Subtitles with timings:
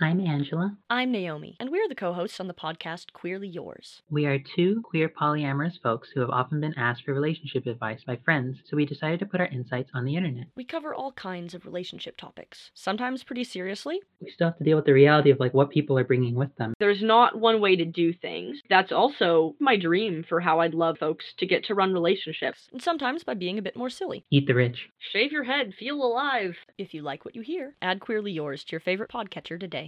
[0.00, 0.76] I'm Angela.
[0.90, 4.02] I'm Naomi, and we're the co hosts on the podcast Queerly Yours.
[4.10, 8.16] We are two queer polyamorous folks who have often been asked for relationship advice by
[8.24, 10.48] friends, so we decided to put our insights on the internet.
[10.56, 14.00] We cover all kinds of relationship topics, sometimes pretty seriously.
[14.20, 16.56] We still have to deal with the reality of like what people are bringing with
[16.56, 16.74] them.
[16.80, 18.58] There's not one way to do things.
[18.68, 22.68] That's also my dream for how I'd love folks to get to run relationships.
[22.72, 24.24] And sometimes by being a bit more silly.
[24.32, 24.88] Eat the rich.
[25.12, 26.56] Shave your head, feel alive.
[26.78, 29.82] If you like what you hear, add Queerly Yours to your favorite podcatcher today.